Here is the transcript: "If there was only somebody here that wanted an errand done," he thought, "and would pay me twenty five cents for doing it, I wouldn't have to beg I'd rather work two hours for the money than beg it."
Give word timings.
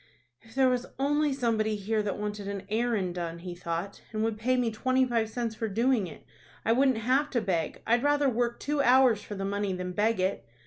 "If 0.41 0.55
there 0.55 0.67
was 0.67 0.87
only 0.97 1.31
somebody 1.31 1.75
here 1.75 2.01
that 2.01 2.17
wanted 2.17 2.47
an 2.47 2.65
errand 2.69 3.13
done," 3.13 3.37
he 3.37 3.53
thought, 3.53 4.01
"and 4.11 4.23
would 4.23 4.39
pay 4.39 4.57
me 4.57 4.71
twenty 4.71 5.05
five 5.05 5.29
cents 5.29 5.53
for 5.53 5.67
doing 5.67 6.07
it, 6.07 6.25
I 6.65 6.71
wouldn't 6.71 6.97
have 6.97 7.29
to 7.29 7.39
beg 7.39 7.83
I'd 7.85 8.01
rather 8.01 8.27
work 8.27 8.59
two 8.59 8.81
hours 8.81 9.21
for 9.21 9.35
the 9.35 9.45
money 9.45 9.73
than 9.73 9.91
beg 9.91 10.19
it." 10.19 10.43